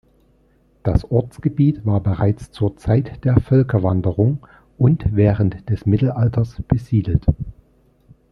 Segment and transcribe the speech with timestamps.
[0.81, 4.47] Das Ortsgebiet war bereits zur Zeit der Völkerwanderung
[4.79, 7.23] und während des Mittelalters besiedelt.